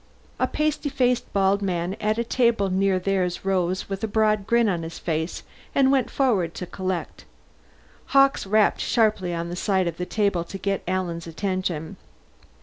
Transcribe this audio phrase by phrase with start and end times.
[0.39, 4.67] A pasty faced bald man at a table near theirs rose with a broad grin
[4.67, 5.43] on his face
[5.75, 7.25] and went forward to collect.
[8.07, 11.97] Hawkes rapped sharply on the side of the table to get Alan's attention.